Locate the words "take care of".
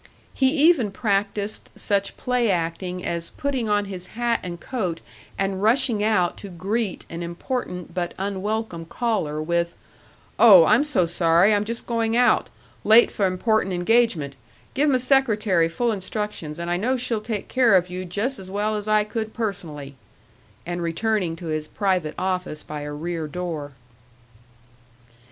17.21-17.91